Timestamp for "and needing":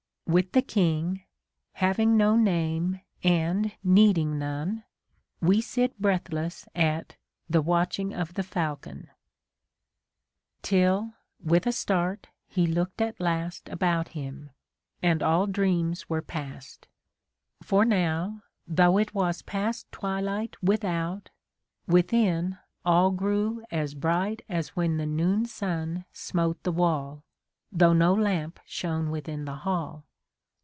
3.21-4.39